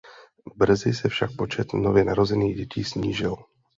Brzy 0.55 0.93
se 0.93 1.09
však 1.09 1.29
počet 1.37 1.73
nově 1.73 2.03
narozených 2.03 2.55
dětí 2.57 2.83
snížil. 2.83 3.35